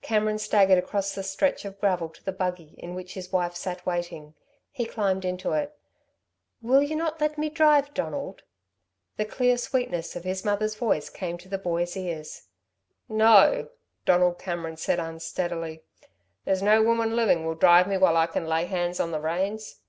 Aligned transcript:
Cameron 0.00 0.38
staggered 0.38 0.78
across 0.78 1.14
the 1.14 1.22
stretch 1.22 1.66
of 1.66 1.78
gravel 1.78 2.08
to 2.08 2.24
the 2.24 2.32
buggy 2.32 2.74
in 2.78 2.94
which 2.94 3.12
his 3.12 3.30
wife 3.30 3.54
sat 3.54 3.84
waiting. 3.84 4.32
He 4.70 4.86
climbed 4.86 5.26
into 5.26 5.52
it. 5.52 5.76
"Will 6.62 6.82
you 6.82 6.96
not 6.96 7.20
let 7.20 7.36
me 7.36 7.50
drive, 7.50 7.92
Donald?" 7.92 8.44
The 9.18 9.26
clear 9.26 9.58
sweetness 9.58 10.16
of 10.16 10.24
his 10.24 10.42
mother's 10.42 10.74
voice 10.74 11.10
came 11.10 11.36
to 11.36 11.50
the 11.50 11.58
boy's 11.58 11.98
ears. 11.98 12.44
"No," 13.10 13.68
Donald 14.06 14.38
Cameron 14.38 14.78
said 14.78 14.98
unsteadily. 14.98 15.82
"There's 16.46 16.62
no 16.62 16.82
woman 16.82 17.14
living 17.14 17.44
will 17.44 17.54
drive 17.54 17.86
me 17.86 17.98
while 17.98 18.16
I 18.16 18.26
can 18.26 18.46
lay 18.46 18.64
hands 18.64 18.98
on 19.00 19.10
the 19.10 19.20
reins." 19.20 19.80